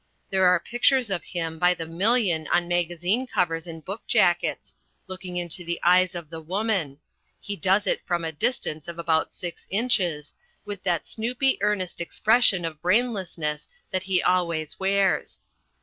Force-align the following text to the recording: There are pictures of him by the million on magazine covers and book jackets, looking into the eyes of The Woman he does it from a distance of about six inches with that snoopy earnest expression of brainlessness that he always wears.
There 0.31 0.47
are 0.47 0.59
pictures 0.59 1.11
of 1.11 1.23
him 1.23 1.59
by 1.59 1.75
the 1.75 1.85
million 1.85 2.47
on 2.47 2.67
magazine 2.67 3.27
covers 3.27 3.67
and 3.67 3.85
book 3.85 4.01
jackets, 4.07 4.73
looking 5.05 5.37
into 5.37 5.63
the 5.63 5.79
eyes 5.83 6.15
of 6.15 6.31
The 6.31 6.41
Woman 6.41 6.97
he 7.39 7.55
does 7.55 7.85
it 7.85 8.01
from 8.07 8.25
a 8.25 8.31
distance 8.31 8.87
of 8.87 8.97
about 8.97 9.31
six 9.31 9.67
inches 9.69 10.33
with 10.65 10.81
that 10.85 11.05
snoopy 11.05 11.59
earnest 11.61 12.01
expression 12.01 12.65
of 12.65 12.81
brainlessness 12.81 13.67
that 13.91 14.01
he 14.01 14.23
always 14.23 14.79
wears. 14.79 15.39